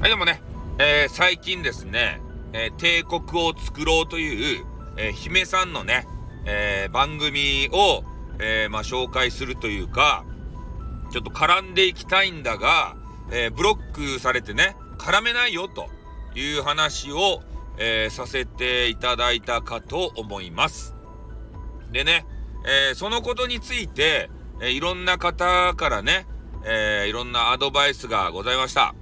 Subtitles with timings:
[0.00, 0.40] はい、でもね、
[0.78, 2.20] えー、最近ですね、
[2.52, 4.64] えー、帝国を作ろうという、
[4.96, 6.06] えー、姫さんのね、
[6.46, 8.04] えー、番組を、
[8.38, 10.24] えー、まあ、紹介するというか、
[11.10, 12.94] ちょっと絡んでいきたいんだが、
[13.32, 15.88] えー、ブロックされてね、絡めないよと
[16.38, 17.42] いう話を、
[17.76, 20.94] えー、させていただいたかと思います。
[21.90, 22.24] でね、
[22.64, 24.30] えー、そのことについて、
[24.62, 26.28] え、いろんな方からね、
[26.64, 28.94] え、いろんなアドバイスがございました。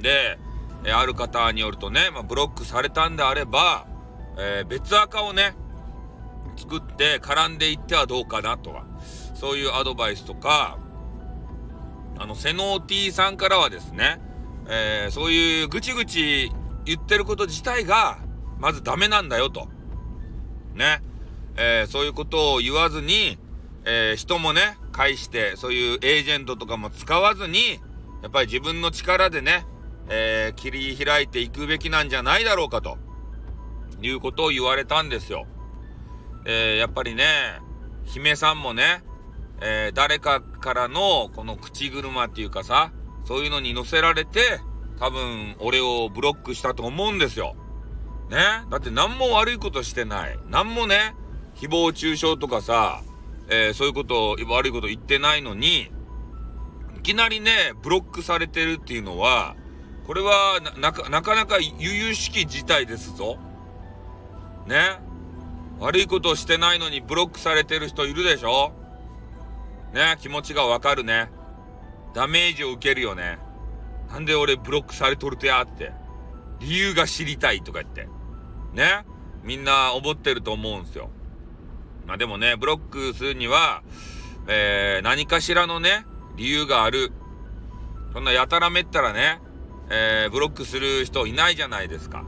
[0.00, 0.38] で、
[0.84, 3.86] えある方によるとね、まあ、ブロックされたんであれば、
[4.38, 5.54] え別アカをね、
[6.56, 8.84] 作って絡んでいってはどうかなとか、
[9.34, 10.78] そういうアドバイスとか、
[12.18, 14.20] あの、セノーティーさんからはですね、
[14.68, 16.50] えー、そういうぐちぐち
[16.84, 18.18] 言ってること自体が、
[18.58, 19.68] まずダメなんだよと。
[20.74, 21.02] ね。
[21.56, 23.38] えー、そういうことを言わずに、
[23.84, 27.80] えー、人もね、介して、そういうエージェントとかも使わずに、
[28.22, 29.64] やっぱり自分の力でね、
[30.08, 32.98] えー、切り開いていくべきなんじゃないだろうかと、
[34.00, 35.46] いうことを言われたんですよ。
[36.46, 37.60] えー、やっぱりね、
[38.04, 39.02] 姫さんもね、
[39.60, 42.92] えー、誰かからのこの口車っていうかさ、
[43.26, 44.60] そういうのに乗せられて、
[44.98, 47.54] 多分俺をブロックしたと思うんですよ。
[48.30, 48.38] ね？
[48.70, 50.38] だって何も悪いことしてない。
[50.48, 51.14] 何もね、
[51.54, 53.02] 誹謗中傷とかさ、
[53.50, 55.90] えー、そういうこと、悪いこと言ってないのに、
[56.96, 59.56] いきなりね、ブロックされてるっていうのは、
[60.08, 63.36] これはなかなか悠々しき事態ですぞ。
[64.66, 64.98] ね
[65.78, 68.72] 悪いことをしてないのにブロックされてる人いるでしょ
[69.92, 71.30] ね気持ちがわかるね。
[72.14, 73.38] ダメージを受けるよね。
[74.08, 75.92] なんで俺ブロックされとるとやって。
[76.60, 78.08] 理由が知りたいとか言って。
[78.72, 79.04] ね
[79.44, 81.10] みんな思ってると思うんすよ。
[82.06, 83.82] まあでもね、ブロックするには、
[84.46, 87.12] えー、何かしらのね、理由がある。
[88.14, 89.42] そんなやたらめったらね、
[89.90, 92.24] えー、ブロックする人いないじゃないですか。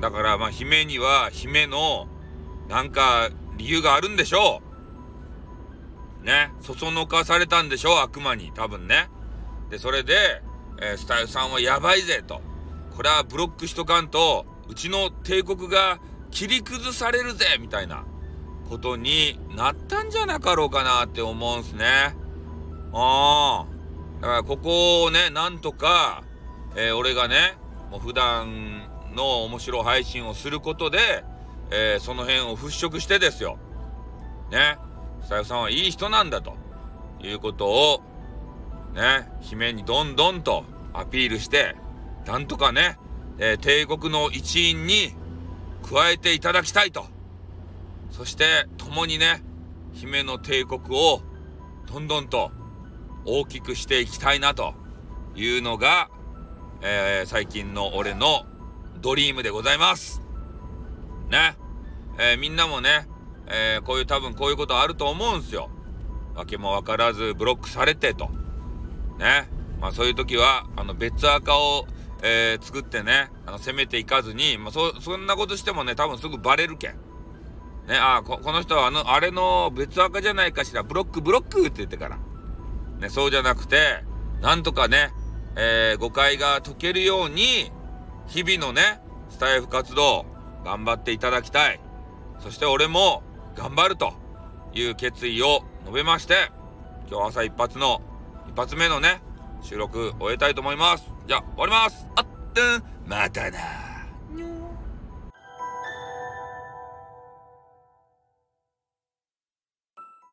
[0.00, 2.08] だからまあ姫には姫の
[2.68, 4.62] なんか理由があるんでしょ
[6.22, 6.24] う。
[6.24, 6.52] ね。
[6.60, 8.50] そそのかされたんでしょう悪魔に。
[8.54, 9.08] 多分ね。
[9.70, 10.42] で、それで、
[10.80, 12.40] えー、スタイルさんはやばいぜと。
[12.96, 15.98] これはブロックしとかんと、うちの帝国が
[16.30, 18.04] 切り崩されるぜみたいな
[18.68, 22.16] ことになったんじゃなかろうかなって思うんすね。
[22.92, 24.20] ああ。
[24.20, 26.24] だからここをね、なんとか、
[26.76, 27.56] えー、俺がね、
[27.90, 28.82] もう普段
[29.14, 31.24] の面白配信をすることで、
[31.70, 33.58] えー、その辺を払拭してですよ。
[34.50, 34.78] ね。
[35.22, 36.56] スタイフさんはいい人なんだと
[37.22, 38.02] いうことを、
[38.94, 41.76] ね、姫にどんどんとアピールして、
[42.26, 42.98] なんとかね、
[43.38, 45.14] えー、帝国の一員に
[45.82, 47.06] 加えていただきたいと。
[48.10, 49.42] そして、共にね、
[49.92, 51.22] 姫の帝国を
[51.86, 52.50] どんどんと
[53.24, 54.74] 大きくしていきたいなと
[55.34, 56.10] いうのが、
[56.82, 58.46] えー、最近の俺の
[59.00, 60.22] ドリームでございます。
[61.30, 61.56] ね。
[62.18, 63.08] えー、みんなもね、
[63.46, 65.70] えー、こういう多分こういうことあると思うんすよ。
[66.34, 68.30] わけもわからずブロックされてと。
[69.18, 69.48] ね。
[69.80, 71.86] まあそういう時は、あの別アカを、
[72.22, 76.92] えー、作ってね、あの攻めていかずに、まあそ、そんなことしてもね、多分すぐバレるけん。
[77.86, 82.18] ね、あこ、この人はあの、あれの別アカじゃないかしら、ブロックブロックって言ってから。
[82.98, 84.04] ね、そうじゃなくて、
[84.40, 85.12] なんとかね、
[85.56, 87.70] えー、誤解が解けるように、
[88.26, 89.00] 日々のね、
[89.30, 90.26] スタイフ活動、
[90.64, 91.80] 頑張っていただきたい。
[92.40, 93.22] そして俺も、
[93.54, 94.12] 頑張ると
[94.72, 96.50] いう決意を述べまして、
[97.10, 98.02] 今日朝一発の、
[98.48, 99.22] 一発目のね、
[99.62, 101.04] 収録終えたいと思います。
[101.26, 102.08] じゃあ、終わります。
[102.16, 103.58] あっ、てん、またな